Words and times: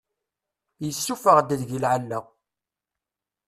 Yessuffeɣ-d 0.85 1.47
deg-i 1.59 1.79
lɛella. 1.83 2.19